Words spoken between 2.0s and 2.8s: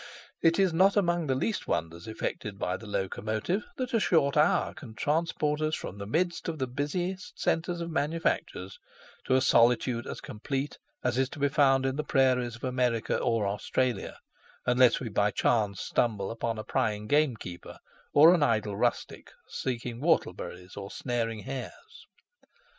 effected by